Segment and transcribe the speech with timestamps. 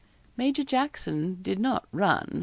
[0.35, 2.39] Major Jackson did not run.